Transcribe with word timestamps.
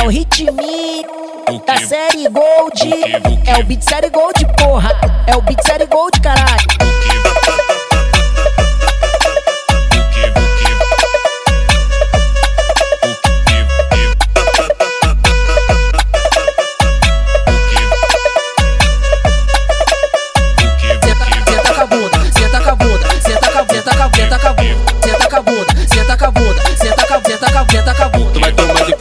É 0.00 0.02
o 0.02 0.08
ritminho 0.08 1.04
da 1.66 1.76
série 1.76 2.26
Gold. 2.30 2.90
É 3.46 3.60
o 3.60 3.64
beat 3.66 3.82
série 3.82 4.08
Gold, 4.08 4.46
porra. 4.56 4.92
É 5.26 5.36
o 5.36 5.42
beat 5.42 5.62
série 5.62 5.84
Gold, 5.84 6.18
caralho. 6.22 6.70
Senta 21.10 21.74
com 21.76 21.82
a 21.82 21.86
bunda, 21.86 22.18
senta 22.32 22.60
com 22.60 22.70
a 22.70 22.74
bunda, 22.74 23.08
senta 23.28 23.50
com 23.50 23.62
a 23.64 26.30
bunda, 26.30 26.62
senta 27.68 27.94
com 27.94 28.02
a 28.02 28.08
bunda. 28.08 28.32
Tu 28.32 28.40
vai 28.40 28.52
tomar 28.52 28.84
de 28.86 28.94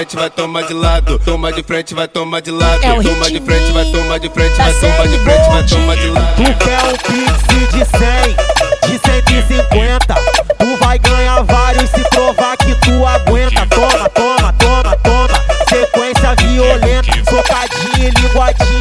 frente, 0.00 0.16
vai 0.16 0.30
tomar 0.30 0.62
de 0.62 0.72
lado. 0.72 1.18
Toma 1.18 1.52
de 1.52 1.62
frente, 1.62 1.94
vai 1.94 2.08
tomar 2.08 2.40
de 2.40 2.50
lado. 2.50 2.82
É 2.82 2.92
o 2.92 3.02
Toma 3.02 3.30
de 3.30 3.40
frente, 3.40 3.72
vai 3.72 3.84
tomar 3.86 4.18
de 4.18 4.28
frente, 4.30 4.56
da 4.56 4.64
vai 4.64 4.74
tomar 4.74 5.08
de 5.08 5.18
frente, 5.18 5.50
vai 5.50 5.66
tomar 5.66 5.96
de 5.96 6.06
lado. 6.08 6.36
Tu 6.36 6.64
quer 6.64 6.82
um 6.84 6.96
pix 6.96 7.50
de 7.72 7.84
100, 7.84 8.60
de 8.88 8.98
150 8.98 10.14
Tu 10.58 10.76
vai 10.78 10.98
ganhar 10.98 11.42
vários 11.42 11.90
se 11.90 12.00
provar 12.10 12.56
que 12.56 12.74
tu 12.76 13.06
aguenta 13.06 13.66
Toma, 13.66 14.08
toma, 14.08 14.52
toma, 14.54 14.96
toma 14.96 15.28
Sequência 15.68 16.34
violenta 16.36 17.12
Socadinha 17.28 18.08
e 18.08 18.20
linguadinha 18.20 18.79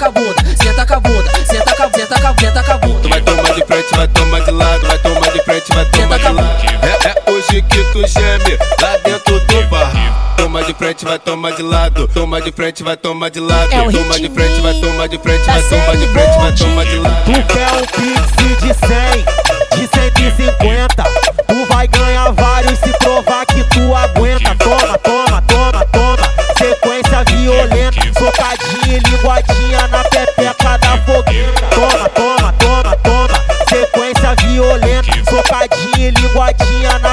com 0.00 0.06
a 0.06 0.10
bunda, 0.12 0.34
senta 0.56 0.86
com 0.86 0.94
a 0.94 1.00
bunda, 1.00 1.30
senta 1.44 1.76
com 1.76 1.82
a 1.82 1.90
senta 1.90 2.20
com 2.20 2.26
a 2.26 2.34
senta 2.38 2.62
com 2.62 2.72
a 2.72 2.78
bunda. 2.78 3.00
Tu 3.00 3.08
vai 3.10 3.20
tomar 3.20 3.54
de 3.54 3.64
frente, 3.66 3.96
vai 3.96 4.08
tomar 4.08 4.40
de 4.40 4.50
lado, 4.50 4.86
vai 4.86 4.98
tomar 4.98 5.30
de 5.30 5.42
frente, 5.42 5.74
vai 5.74 5.84
tomar 5.84 6.18
de 6.18 6.32
lado. 6.32 6.48
É, 6.82 7.08
é 7.08 7.30
hoje 7.30 7.62
que 7.62 7.84
tu 7.92 8.06
geme 8.06 8.58
lá 8.80 8.96
dentro 9.04 9.38
do 9.40 9.68
bar. 9.68 9.92
Toma 10.38 10.64
de 10.64 10.72
frente, 10.72 11.04
vai 11.04 11.18
tomar 11.18 11.52
de 11.52 11.62
lado. 11.62 12.08
Toma 12.08 12.40
de 12.40 12.50
frente, 12.50 12.82
vai 12.82 12.96
tomar 12.96 13.28
de 13.28 13.40
lado. 13.40 13.70
É 13.70 13.90
Toma 13.90 14.18
de 14.18 14.30
frente, 14.30 14.60
vai 14.62 14.74
tomar 14.80 15.06
de 15.06 15.18
frente, 15.18 15.44
vai 15.44 15.62
tomar 15.62 15.96
de 15.96 16.08
frente, 16.08 16.38
vai 16.38 16.56
tomar 16.56 16.84
de 16.86 16.96
lado. 16.96 17.24
Tu 17.26 17.32
quer 17.52 17.72
um 17.72 17.86
pix 17.86 18.59
linguadinha 29.20 29.86
na 29.88 30.02
pepeca 30.04 30.78
da 30.78 30.96
fogueira. 30.98 31.52
Toma, 31.70 32.08
toma, 32.08 32.52
toma, 32.54 32.96
toma, 32.96 33.28
sequência 33.68 34.34
violenta. 34.46 35.10
Socadinha 35.30 36.08
e 36.08 36.10
linguadinha 36.10 36.98
na 37.00 37.09